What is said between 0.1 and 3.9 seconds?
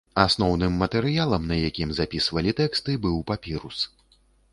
Асноўным матэрыялам, на якім запісвалі тэксты, быў папірус.